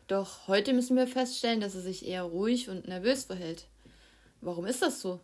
[0.09, 3.67] Doch heute müssen wir feststellen, dass er sich eher ruhig und nervös verhält.
[4.41, 5.21] Warum ist das so?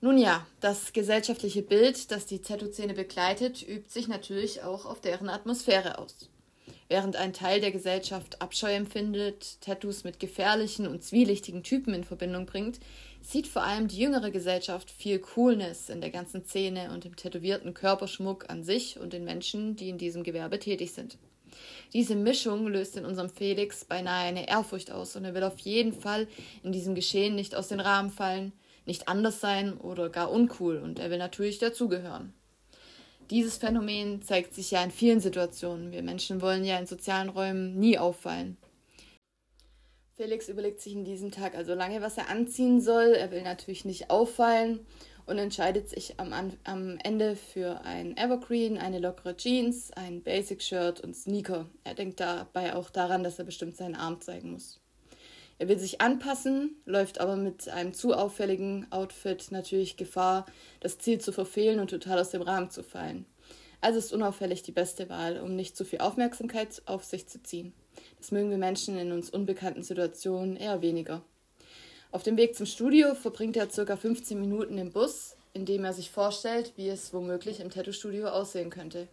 [0.00, 5.28] Nun ja, das gesellschaftliche Bild, das die Tattoo-Szene begleitet, übt sich natürlich auch auf deren
[5.28, 6.28] Atmosphäre aus.
[6.88, 12.46] Während ein Teil der Gesellschaft Abscheu empfindet, Tattoos mit gefährlichen und zwielichtigen Typen in Verbindung
[12.46, 12.80] bringt,
[13.22, 17.72] sieht vor allem die jüngere Gesellschaft viel Coolness in der ganzen Szene und im tätowierten
[17.72, 21.16] Körperschmuck an sich und den Menschen, die in diesem Gewerbe tätig sind.
[21.92, 25.92] Diese Mischung löst in unserem Felix beinahe eine Ehrfurcht aus und er will auf jeden
[25.92, 26.26] Fall
[26.62, 28.52] in diesem Geschehen nicht aus den Rahmen fallen,
[28.86, 32.32] nicht anders sein oder gar uncool und er will natürlich dazugehören.
[33.30, 35.92] Dieses Phänomen zeigt sich ja in vielen Situationen.
[35.92, 38.58] Wir Menschen wollen ja in sozialen Räumen nie auffallen.
[40.16, 43.14] Felix überlegt sich in diesem Tag also lange, was er anziehen soll.
[43.14, 44.80] Er will natürlich nicht auffallen
[45.26, 46.32] und entscheidet sich am,
[46.64, 51.66] am Ende für ein Evergreen, eine lockere Jeans, ein Basic-Shirt und Sneaker.
[51.84, 54.80] Er denkt dabei auch daran, dass er bestimmt seinen Arm zeigen muss.
[55.58, 60.46] Er will sich anpassen, läuft aber mit einem zu auffälligen Outfit natürlich Gefahr,
[60.80, 63.26] das Ziel zu verfehlen und total aus dem Rahmen zu fallen.
[63.80, 67.72] Also ist unauffällig die beste Wahl, um nicht zu viel Aufmerksamkeit auf sich zu ziehen.
[68.18, 71.22] Das mögen wir Menschen in uns unbekannten Situationen eher weniger.
[72.12, 73.96] Auf dem Weg zum Studio verbringt er ca.
[73.96, 78.68] 15 Minuten im Bus, in dem er sich vorstellt, wie es womöglich im Tattoo-Studio aussehen
[78.68, 79.08] könnte.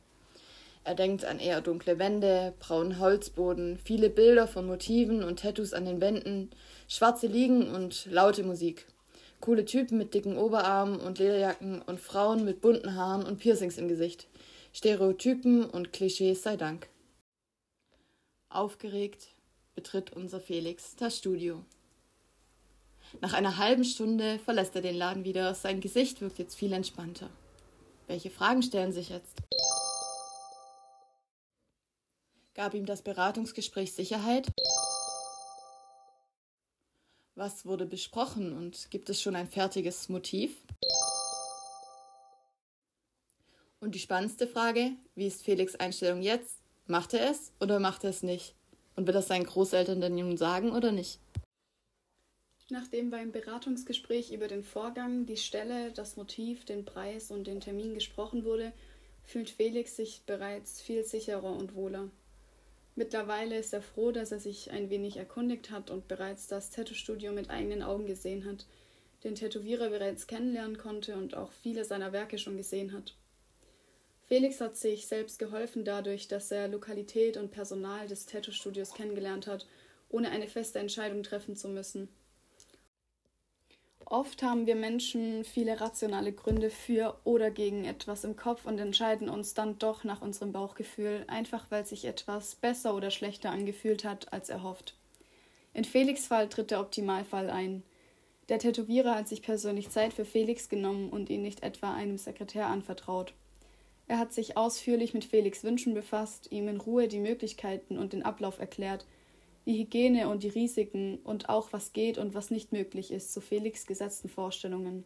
[0.84, 5.86] Er denkt an eher dunkle Wände, braunen Holzboden, viele Bilder von Motiven und Tattoos an
[5.86, 6.50] den Wänden,
[6.90, 8.86] schwarze Liegen und laute Musik.
[9.40, 13.88] Coole Typen mit dicken Oberarmen und Lederjacken und Frauen mit bunten Haaren und Piercings im
[13.88, 14.28] Gesicht.
[14.74, 16.90] Stereotypen und Klischees sei Dank.
[18.50, 19.30] Aufgeregt
[19.74, 21.64] betritt unser Felix das Studio.
[23.22, 25.54] Nach einer halben Stunde verlässt er den Laden wieder.
[25.56, 27.30] Sein Gesicht wirkt jetzt viel entspannter.
[28.08, 29.36] Welche Fragen stellen sich jetzt?
[32.54, 34.48] Gab ihm das Beratungsgespräch Sicherheit?
[37.36, 40.58] Was wurde besprochen und gibt es schon ein fertiges Motiv?
[43.80, 46.58] Und die spannendste Frage, wie ist Felix Einstellung jetzt?
[46.86, 48.56] Macht er es oder macht er es nicht?
[48.96, 51.20] Und wird das seinen Großeltern denn nun sagen oder nicht?
[52.72, 57.96] Nachdem beim Beratungsgespräch über den Vorgang, die Stelle, das Motiv, den Preis und den Termin
[57.96, 58.72] gesprochen wurde,
[59.24, 62.12] fühlt Felix sich bereits viel sicherer und wohler.
[62.96, 67.32] Mittlerweile ist er froh, dass er sich ein wenig erkundigt hat und bereits das Tattoo-Studio
[67.32, 68.68] mit eigenen Augen gesehen hat,
[69.24, 73.16] den Tätowierer bereits kennenlernen konnte und auch viele seiner Werke schon gesehen hat.
[74.28, 79.66] Felix hat sich selbst geholfen dadurch, dass er Lokalität und Personal des Tattoo-Studios kennengelernt hat,
[80.10, 82.10] ohne eine feste Entscheidung treffen zu müssen.
[84.12, 89.30] Oft haben wir Menschen viele rationale Gründe für oder gegen etwas im Kopf und entscheiden
[89.30, 94.34] uns dann doch nach unserem Bauchgefühl, einfach weil sich etwas besser oder schlechter angefühlt hat
[94.34, 94.96] als erhofft.
[95.76, 97.84] In Felix Fall tritt der Optimalfall ein.
[98.50, 102.66] Der Tätowierer hat sich persönlich Zeit für Felix genommen und ihn nicht etwa einem Sekretär
[102.66, 103.36] anvertraut.
[104.08, 108.24] Er hat sich ausführlich mit Felix Wünschen befasst, ihm in Ruhe die Möglichkeiten und den
[108.24, 109.06] Ablauf erklärt,
[109.70, 113.40] die Hygiene und die Risiken und auch was geht und was nicht möglich ist zu
[113.40, 115.06] Felix gesetzten Vorstellungen.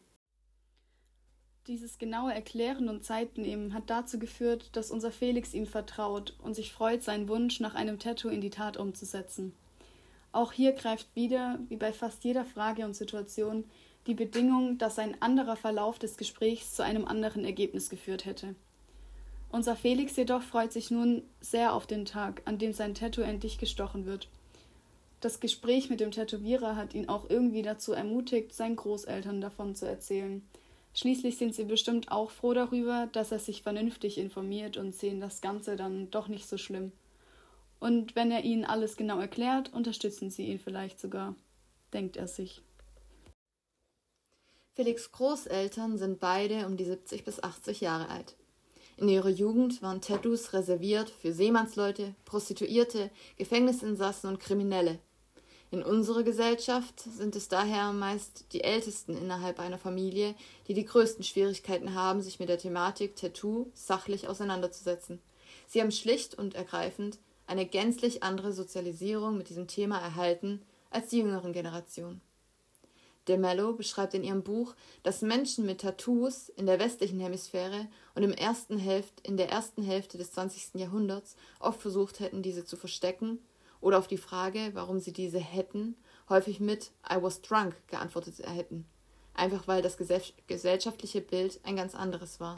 [1.68, 6.72] Dieses genaue Erklären und Zeitnehmen hat dazu geführt, dass unser Felix ihm vertraut und sich
[6.72, 9.54] freut, seinen Wunsch nach einem Tattoo in die Tat umzusetzen.
[10.32, 13.66] Auch hier greift wieder, wie bei fast jeder Frage und Situation,
[14.08, 18.56] die Bedingung, dass ein anderer Verlauf des Gesprächs zu einem anderen Ergebnis geführt hätte.
[19.52, 23.58] Unser Felix jedoch freut sich nun sehr auf den Tag, an dem sein Tattoo endlich
[23.58, 24.30] gestochen wird
[25.24, 29.88] das Gespräch mit dem Tätowierer hat ihn auch irgendwie dazu ermutigt, seinen Großeltern davon zu
[29.88, 30.46] erzählen.
[30.94, 35.42] Schließlich sind sie bestimmt auch froh darüber, dass er sich vernünftig informiert und sehen das
[35.42, 36.92] Ganze dann doch nicht so schlimm.
[37.80, 41.36] Und wenn er ihnen alles genau erklärt, unterstützen sie ihn vielleicht sogar,
[41.94, 42.62] denkt er sich.
[44.74, 48.36] Felix Großeltern sind beide um die 70 bis 80 Jahre alt.
[48.98, 55.00] In ihrer Jugend waren Tattoos reserviert für Seemannsleute, Prostituierte, Gefängnisinsassen und Kriminelle.
[55.74, 60.36] In unserer Gesellschaft sind es daher meist die Ältesten innerhalb einer Familie,
[60.68, 65.20] die die größten Schwierigkeiten haben, sich mit der Thematik Tattoo sachlich auseinanderzusetzen.
[65.66, 71.18] Sie haben schlicht und ergreifend eine gänzlich andere Sozialisierung mit diesem Thema erhalten als die
[71.18, 72.22] jüngeren Generationen.
[73.28, 78.22] De Mello beschreibt in ihrem Buch, dass Menschen mit Tattoos in der westlichen Hemisphäre und
[78.22, 80.76] im ersten Hälfte, in der ersten Hälfte des 20.
[80.76, 83.40] Jahrhunderts oft versucht hätten, diese zu verstecken
[83.84, 85.96] oder auf die Frage, warum sie diese hätten,
[86.30, 88.86] häufig mit I was drunk geantwortet hätten.
[89.34, 92.56] Einfach weil das gesellschaftliche Bild ein ganz anderes war.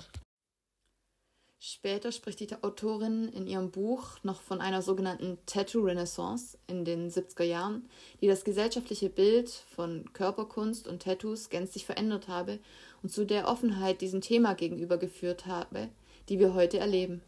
[1.57, 7.43] Später spricht die Autorin in ihrem Buch noch von einer sogenannten Tattoo-Renaissance in den 70er
[7.43, 7.89] Jahren,
[8.21, 12.59] die das gesellschaftliche Bild von Körperkunst und Tattoos gänzlich verändert habe
[13.01, 15.89] und zu der Offenheit diesem Thema gegenüber geführt habe,
[16.29, 17.23] die wir heute erleben.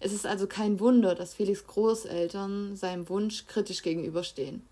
[0.00, 4.62] Es ist also kein Wunder, dass Felix Großeltern seinem Wunsch kritisch gegenüberstehen.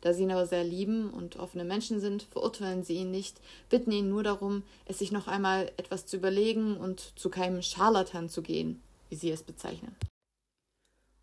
[0.00, 3.90] Da sie ihn aber sehr lieben und offene Menschen sind, verurteilen sie ihn nicht, bitten
[3.90, 8.42] ihn nur darum, es sich noch einmal etwas zu überlegen und zu keinem Scharlatan zu
[8.42, 9.96] gehen, wie sie es bezeichnen.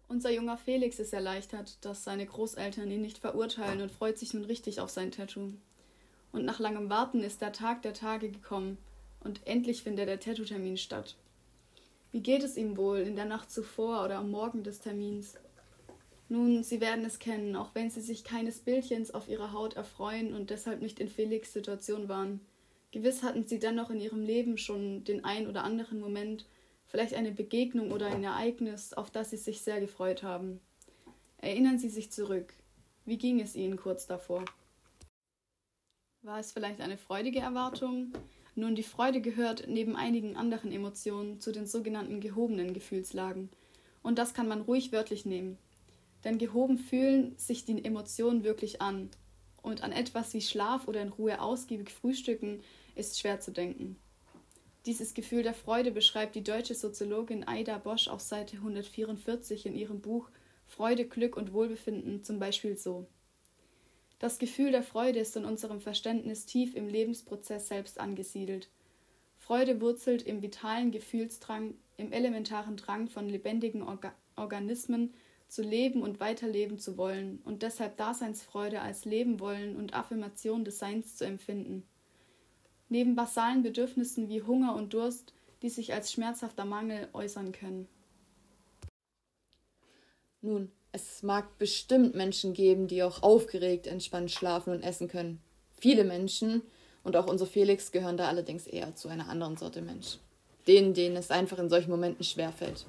[0.08, 4.46] Unser junger Felix ist erleichtert, dass seine Großeltern ihn nicht verurteilen und freut sich nun
[4.46, 5.54] richtig auf sein Tattoo.
[6.32, 8.78] Und nach langem Warten ist der Tag der Tage gekommen
[9.24, 11.16] und endlich findet der Tattoo-Termin statt.
[12.12, 15.36] Wie geht es ihm wohl in der Nacht zuvor oder am Morgen des Termins?
[16.28, 20.34] Nun, Sie werden es kennen, auch wenn Sie sich keines Bildchens auf Ihrer Haut erfreuen
[20.34, 22.42] und deshalb nicht in Felix Situation waren.
[22.92, 26.46] Gewiss hatten Sie dennoch in Ihrem Leben schon den ein oder anderen Moment,
[26.86, 30.60] vielleicht eine Begegnung oder ein Ereignis, auf das Sie sich sehr gefreut haben.
[31.38, 32.54] Erinnern Sie sich zurück.
[33.06, 34.44] Wie ging es Ihnen kurz davor?
[36.22, 38.12] War es vielleicht eine freudige Erwartung?
[38.56, 43.50] Nun, die Freude gehört neben einigen anderen Emotionen zu den sogenannten gehobenen Gefühlslagen.
[44.04, 45.58] Und das kann man ruhig wörtlich nehmen.
[46.24, 49.10] Denn gehoben fühlen sich die Emotionen wirklich an.
[49.62, 52.62] Und an etwas wie Schlaf oder in Ruhe ausgiebig frühstücken
[52.96, 53.96] ist schwer zu denken.
[54.86, 60.02] Dieses Gefühl der Freude beschreibt die deutsche Soziologin Aida Bosch auf Seite 144 in ihrem
[60.02, 60.30] Buch
[60.66, 63.06] Freude, Glück und Wohlbefinden zum Beispiel so.
[64.22, 68.70] Das Gefühl der Freude ist in unserem Verständnis tief im Lebensprozess selbst angesiedelt.
[69.40, 75.16] Freude wurzelt im vitalen Gefühlsdrang, im elementaren Drang von lebendigen Orga Organismen
[75.48, 80.78] zu leben und weiterleben zu wollen und deshalb Daseinsfreude als Leben wollen und Affirmation des
[80.78, 81.84] Seins zu empfinden.
[82.90, 87.88] Neben basalen Bedürfnissen wie Hunger und Durst, die sich als schmerzhafter Mangel äußern können.
[90.42, 95.42] Nun, es mag bestimmt Menschen geben, die auch aufgeregt, entspannt schlafen und essen können.
[95.80, 96.62] Viele Menschen,
[97.04, 100.18] und auch unser Felix, gehören da allerdings eher zu einer anderen Sorte Mensch.
[100.68, 102.86] Denen, denen es einfach in solchen Momenten schwerfällt.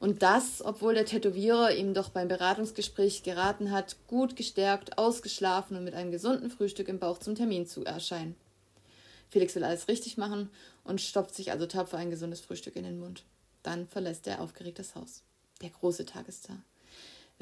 [0.00, 5.84] Und das, obwohl der Tätowierer ihm doch beim Beratungsgespräch geraten hat, gut gestärkt, ausgeschlafen und
[5.84, 8.34] mit einem gesunden Frühstück im Bauch zum Termin zu erscheinen.
[9.30, 10.50] Felix will alles richtig machen
[10.82, 13.22] und stopft sich also tapfer ein gesundes Frühstück in den Mund.
[13.62, 15.22] Dann verlässt er aufgeregt das Haus.
[15.62, 16.58] Der große Tag ist da.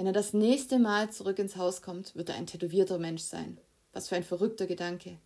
[0.00, 3.60] Wenn er das nächste Mal zurück ins Haus kommt, wird er ein tätowierter Mensch sein.
[3.92, 5.18] Was für ein verrückter Gedanke.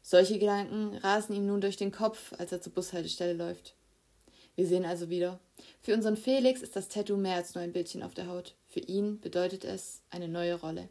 [0.00, 3.74] Solche Gedanken rasen ihm nun durch den Kopf, als er zur Bushaltestelle läuft.
[4.54, 5.40] Wir sehen also wieder.
[5.80, 8.54] Für unseren Felix ist das Tattoo mehr als nur ein Bildchen auf der Haut.
[8.68, 10.88] Für ihn bedeutet es eine neue Rolle.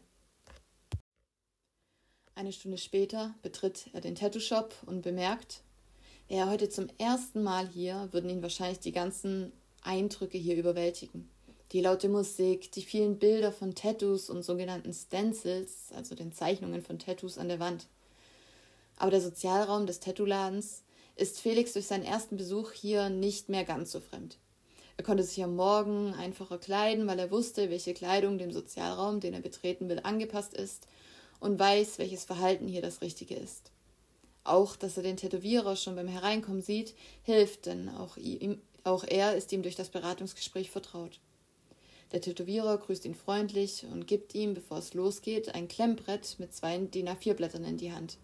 [2.34, 5.62] Eine Stunde später betritt er den Tattoo-Shop und bemerkt,
[6.28, 11.30] wäre er heute zum ersten Mal hier, würden ihn wahrscheinlich die ganzen Eindrücke hier überwältigen.
[11.72, 17.00] Die laute Musik, die vielen Bilder von Tattoos und sogenannten Stencils, also den Zeichnungen von
[17.00, 17.86] Tattoos an der Wand.
[18.96, 20.84] Aber der Sozialraum des Tattoo-Ladens
[21.16, 24.38] ist Felix durch seinen ersten Besuch hier nicht mehr ganz so fremd.
[24.96, 29.34] Er konnte sich am Morgen einfacher kleiden, weil er wusste, welche Kleidung dem Sozialraum, den
[29.34, 30.86] er betreten will, angepasst ist
[31.40, 33.72] und weiß, welches Verhalten hier das Richtige ist.
[34.44, 39.34] Auch, dass er den Tätowierer schon beim Hereinkommen sieht, hilft, denn auch, ihm, auch er
[39.34, 41.18] ist ihm durch das Beratungsgespräch vertraut.
[42.12, 46.78] Der Tätowierer grüßt ihn freundlich und gibt ihm, bevor es losgeht, ein Klemmbrett mit zwei
[46.78, 48.18] DIN A4-Blättern in die Hand,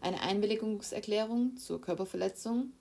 [0.00, 2.72] eine Einwilligungserklärung zur Körperverletzung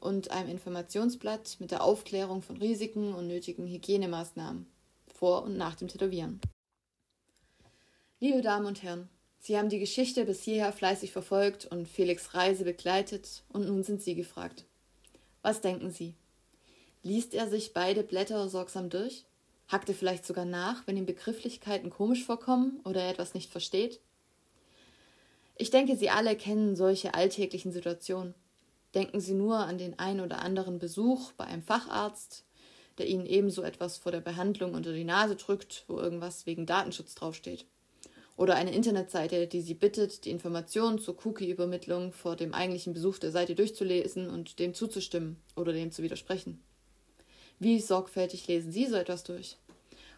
[0.00, 4.66] und einem Informationsblatt mit der Aufklärung von Risiken und nötigen Hygienemaßnahmen
[5.14, 6.40] vor und nach dem Tätowieren.
[8.20, 9.08] Liebe Damen und Herren,
[9.40, 14.02] Sie haben die Geschichte bis hierher fleißig verfolgt und Felix Reise begleitet, und nun sind
[14.02, 14.64] Sie gefragt.
[15.42, 16.14] Was denken Sie?
[17.02, 19.24] Liest er sich beide Blätter sorgsam durch?
[19.68, 24.00] Hackt er vielleicht sogar nach, wenn ihm Begrifflichkeiten komisch vorkommen oder er etwas nicht versteht?
[25.56, 28.34] Ich denke, Sie alle kennen solche alltäglichen Situationen.
[28.94, 32.44] Denken Sie nur an den ein oder anderen Besuch bei einem Facharzt,
[32.96, 37.14] der Ihnen ebenso etwas vor der Behandlung unter die Nase drückt, wo irgendwas wegen Datenschutz
[37.14, 37.66] draufsteht
[38.38, 43.32] oder eine Internetseite, die Sie bittet, die Informationen zur Cookie-Übermittlung vor dem eigentlichen Besuch der
[43.32, 46.62] Seite durchzulesen und dem zuzustimmen oder dem zu widersprechen.
[47.58, 49.56] Wie sorgfältig lesen Sie so etwas durch?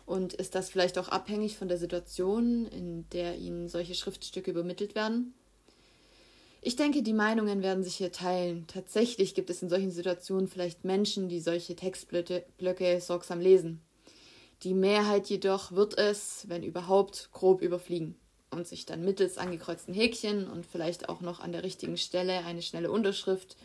[0.07, 4.95] Und ist das vielleicht auch abhängig von der Situation, in der Ihnen solche Schriftstücke übermittelt
[4.95, 5.35] werden?
[6.63, 8.67] Ich denke, die Meinungen werden sich hier teilen.
[8.67, 13.81] Tatsächlich gibt es in solchen Situationen vielleicht Menschen, die solche Textblöcke sorgsam lesen.
[14.63, 18.17] Die Mehrheit jedoch wird es, wenn überhaupt, grob überfliegen
[18.51, 22.61] und sich dann mittels angekreuzten Häkchen und vielleicht auch noch an der richtigen Stelle eine
[22.61, 23.57] schnelle Unterschrift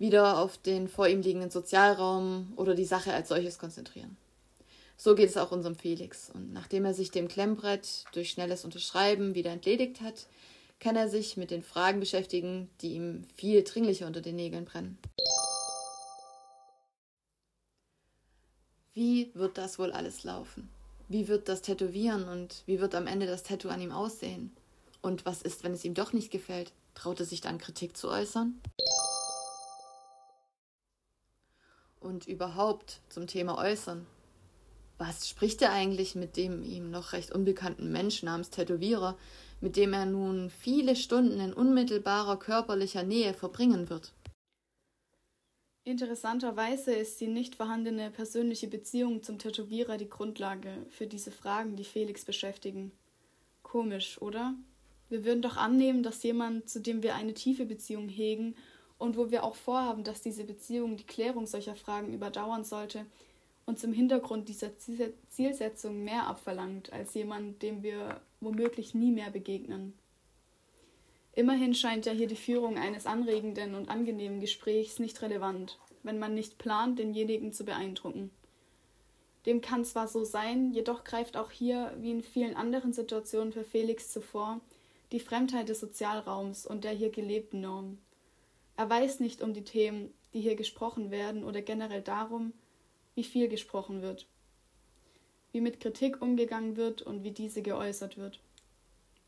[0.00, 4.16] wieder auf den vor ihm liegenden Sozialraum oder die Sache als solches konzentrieren.
[4.96, 6.30] So geht es auch unserem Felix.
[6.30, 10.26] Und nachdem er sich dem Klemmbrett durch schnelles Unterschreiben wieder entledigt hat,
[10.80, 14.98] kann er sich mit den Fragen beschäftigen, die ihm viel dringlicher unter den Nägeln brennen.
[18.94, 20.68] Wie wird das wohl alles laufen?
[21.08, 24.56] Wie wird das Tätowieren und wie wird am Ende das Tattoo an ihm aussehen?
[25.02, 26.72] Und was ist, wenn es ihm doch nicht gefällt?
[26.94, 28.60] Traut er sich dann Kritik zu äußern?
[32.00, 34.06] Und überhaupt zum Thema Äußern.
[34.98, 39.16] Was spricht er eigentlich mit dem ihm noch recht unbekannten Mensch namens Tätowierer,
[39.60, 44.12] mit dem er nun viele Stunden in unmittelbarer körperlicher Nähe verbringen wird?
[45.84, 51.84] Interessanterweise ist die nicht vorhandene persönliche Beziehung zum Tätowierer die Grundlage für diese Fragen, die
[51.84, 52.92] Felix beschäftigen.
[53.62, 54.54] Komisch, oder?
[55.08, 58.54] Wir würden doch annehmen, dass jemand, zu dem wir eine tiefe Beziehung hegen
[59.00, 63.06] und wo wir auch vorhaben, dass diese Beziehung die Klärung solcher Fragen überdauern sollte,
[63.64, 69.94] uns im Hintergrund dieser Zielsetzung mehr abverlangt als jemand, dem wir womöglich nie mehr begegnen.
[71.32, 76.34] Immerhin scheint ja hier die Führung eines anregenden und angenehmen Gesprächs nicht relevant, wenn man
[76.34, 78.30] nicht plant, denjenigen zu beeindrucken.
[79.46, 83.64] Dem kann zwar so sein, jedoch greift auch hier, wie in vielen anderen Situationen für
[83.64, 84.60] Felix zuvor,
[85.12, 87.96] die Fremdheit des Sozialraums und der hier gelebten Norm.
[88.80, 92.54] Er weiß nicht um die Themen, die hier gesprochen werden oder generell darum,
[93.14, 94.26] wie viel gesprochen wird,
[95.52, 98.40] wie mit Kritik umgegangen wird und wie diese geäußert wird.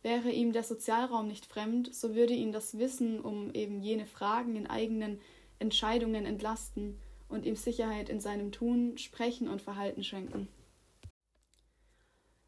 [0.01, 4.57] Wäre ihm der Sozialraum nicht fremd, so würde ihn das Wissen um eben jene Fragen
[4.57, 5.21] in eigenen
[5.59, 6.99] Entscheidungen entlasten
[7.29, 10.49] und ihm Sicherheit in seinem Tun, Sprechen und Verhalten schenken.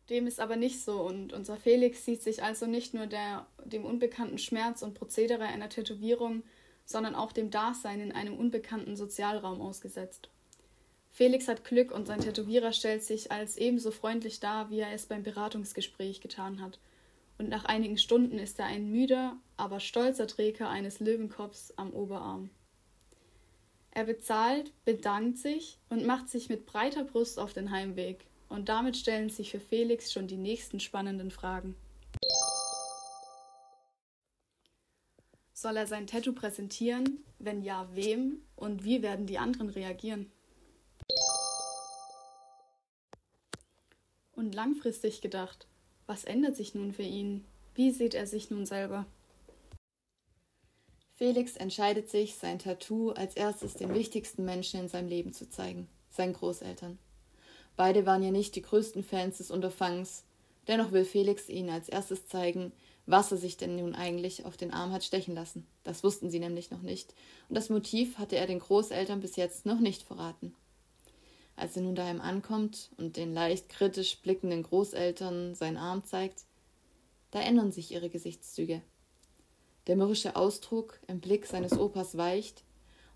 [0.09, 3.85] Dem ist aber nicht so und unser Felix sieht sich also nicht nur der, dem
[3.85, 6.43] unbekannten Schmerz und Prozedere einer Tätowierung,
[6.85, 10.29] sondern auch dem Dasein in einem unbekannten Sozialraum ausgesetzt.
[11.11, 15.07] Felix hat Glück und sein Tätowierer stellt sich als ebenso freundlich dar, wie er es
[15.07, 16.79] beim Beratungsgespräch getan hat.
[17.39, 22.51] Und nach einigen Stunden ist er ein müder, aber stolzer Träger eines Löwenkopfs am Oberarm.
[23.93, 28.27] Er bezahlt, bedankt sich und macht sich mit breiter Brust auf den Heimweg.
[28.49, 31.77] Und damit stellen sich für Felix schon die nächsten spannenden Fragen.
[35.65, 37.25] Soll er sein Tattoo präsentieren?
[37.39, 38.43] Wenn ja, wem?
[38.55, 40.31] Und wie werden die anderen reagieren?
[44.37, 45.67] Und langfristig gedacht,
[46.07, 47.47] was ändert sich nun für ihn?
[47.75, 49.07] Wie sieht er sich nun selber?
[51.15, 55.89] Felix entscheidet sich, sein Tattoo als erstes den wichtigsten Menschen in seinem Leben zu zeigen,
[56.11, 56.99] seinen Großeltern.
[57.75, 60.25] Beide waren ja nicht die größten Fans des Unterfangs,
[60.69, 62.71] dennoch will Felix ihnen als erstes zeigen,
[63.07, 65.67] was er sich denn nun eigentlich auf den Arm hat stechen lassen.
[65.83, 67.15] Das wussten sie nämlich noch nicht,
[67.49, 70.55] und das Motiv hatte er den Großeltern bis jetzt noch nicht verraten.
[71.57, 76.43] Als er nun daheim ankommt und den leicht kritisch blickenden Großeltern seinen Arm zeigt,
[77.31, 78.83] da ändern sich ihre Gesichtszüge.
[79.87, 82.65] Der mürrische Ausdruck im Blick seines Opas weicht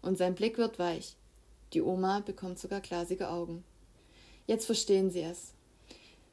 [0.03, 1.17] und sein Blick wird weich.
[1.73, 3.65] Die Oma bekommt sogar glasige Augen.
[4.47, 5.55] Jetzt verstehen sie es.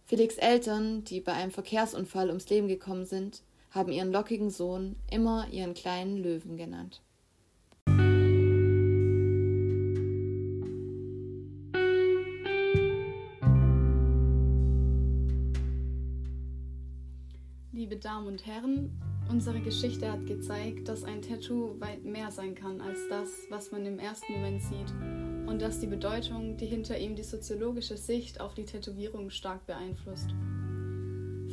[0.08, 3.42] Felix Eltern, die bei einem Verkehrsunfall ums Leben gekommen sind,
[3.72, 7.02] haben ihren lockigen Sohn immer ihren kleinen Löwen genannt.
[17.72, 18.92] Liebe Damen und Herren,
[19.28, 23.84] Unsere Geschichte hat gezeigt, dass ein Tattoo weit mehr sein kann als das, was man
[23.88, 28.54] im ersten Moment sieht und dass die Bedeutung, die hinter ihm die soziologische Sicht auf
[28.54, 30.30] die Tätowierung stark beeinflusst.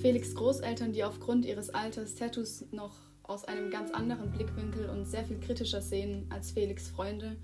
[0.01, 5.25] Felix Großeltern, die aufgrund ihres Alters Tattoos noch aus einem ganz anderen Blickwinkel und sehr
[5.25, 7.37] viel kritischer sehen als Felix Freunde,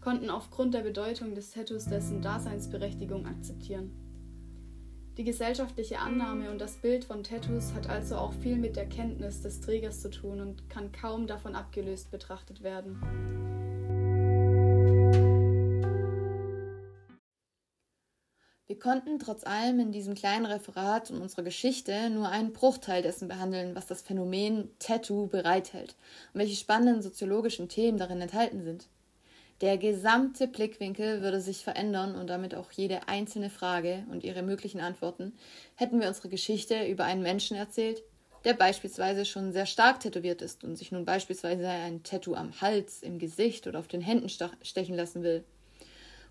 [0.00, 3.90] konnten aufgrund der Bedeutung des Tattoos dessen Daseinsberechtigung akzeptieren.
[5.16, 9.40] Die gesellschaftliche Annahme und das Bild von Tattoos hat also auch viel mit der Kenntnis
[9.40, 13.45] des Trägers zu tun und kann kaum davon abgelöst betrachtet werden.
[18.86, 23.74] Konnten trotz allem in diesem kleinen Referat und unserer Geschichte nur einen Bruchteil dessen behandeln,
[23.74, 25.96] was das Phänomen Tattoo bereithält
[26.32, 28.86] und welche spannenden soziologischen Themen darin enthalten sind.
[29.60, 34.78] Der gesamte Blickwinkel würde sich verändern und damit auch jede einzelne Frage und ihre möglichen
[34.78, 35.32] Antworten,
[35.74, 38.04] hätten wir unsere Geschichte über einen Menschen erzählt,
[38.44, 43.02] der beispielsweise schon sehr stark tätowiert ist und sich nun beispielsweise ein Tattoo am Hals,
[43.02, 45.42] im Gesicht oder auf den Händen stechen lassen will.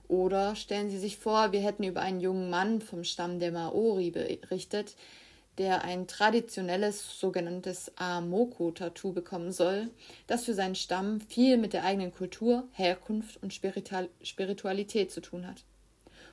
[0.07, 4.11] Oder stellen Sie sich vor, wir hätten über einen jungen Mann vom Stamm der Maori
[4.11, 4.95] berichtet,
[5.57, 9.89] der ein traditionelles sogenanntes Amoko-Tattoo bekommen soll,
[10.27, 15.63] das für seinen Stamm viel mit der eigenen Kultur, Herkunft und Spiritualität zu tun hat.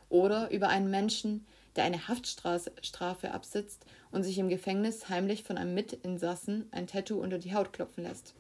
[0.09, 1.47] Oder über einen Menschen,
[1.77, 7.39] der eine Haftstrafe absitzt und sich im Gefängnis heimlich von einem Mitinsassen ein Tattoo unter
[7.39, 8.35] die Haut klopfen lässt.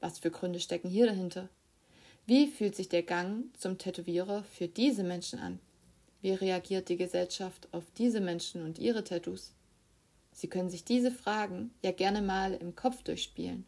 [0.00, 1.48] Was für Gründe stecken hier dahinter?
[2.24, 5.58] Wie fühlt sich der Gang zum Tätowierer für diese Menschen an?
[6.20, 9.52] Wie reagiert die Gesellschaft auf diese Menschen und ihre Tattoos?
[10.30, 13.66] Sie können sich diese Fragen ja gerne mal im Kopf durchspielen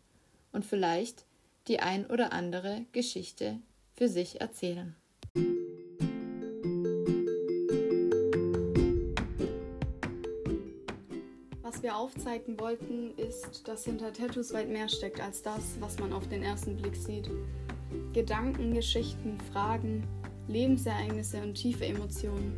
[0.53, 1.25] und vielleicht
[1.67, 3.59] die ein oder andere Geschichte
[3.93, 4.95] für sich erzählen.
[11.63, 16.13] Was wir aufzeigen wollten, ist, dass hinter Tattoos weit mehr steckt als das, was man
[16.13, 17.29] auf den ersten Blick sieht.
[18.15, 20.05] Gedanken, Geschichten, Fragen,
[20.47, 22.55] Lebensereignisse und tiefe Emotionen.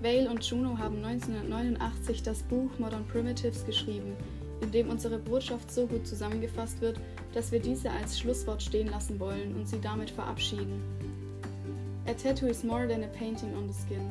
[0.00, 4.16] Vale und Juno haben 1989 das Buch Modern Primitives geschrieben,
[4.60, 7.00] in dem unsere Botschaft so gut zusammengefasst wird,
[7.34, 10.80] dass wir diese als Schlusswort stehen lassen wollen und sie damit verabschieden.
[12.06, 14.08] A tattoo is more than a painting on the skin.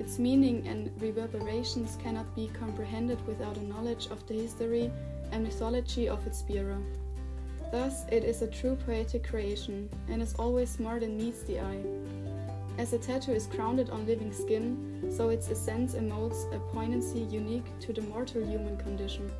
[0.00, 4.90] Its meaning and reverberations cannot be comprehended without a knowledge of the history
[5.30, 6.78] and mythology of its bearer.
[7.70, 11.82] Thus, it is a true poetic creation and is always more than meets the eye.
[12.78, 17.66] As a tattoo is grounded on living skin, so its essence emotes a poignancy unique
[17.80, 19.30] to the mortal human condition.